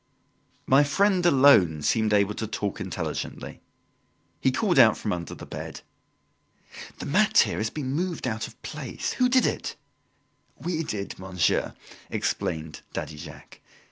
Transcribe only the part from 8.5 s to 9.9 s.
place, who did it?"